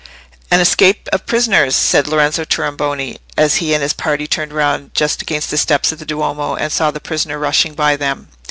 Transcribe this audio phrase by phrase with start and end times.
[0.49, 5.21] "An escape of prisoners," said Lorenzo Tornabuoni, as he and his party turned round just
[5.21, 8.27] against the steps of the Duomo, and saw a prisoner rushing by them.